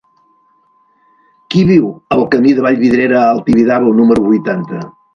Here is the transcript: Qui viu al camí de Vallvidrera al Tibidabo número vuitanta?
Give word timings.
Qui 1.53 1.61
viu 1.73 1.93
al 2.17 2.25
camí 2.33 2.57
de 2.61 2.67
Vallvidrera 2.69 3.23
al 3.29 3.47
Tibidabo 3.51 3.97
número 4.03 4.29
vuitanta? 4.29 4.87